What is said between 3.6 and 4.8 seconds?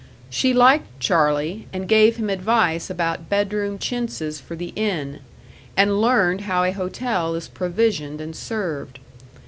chintzes for the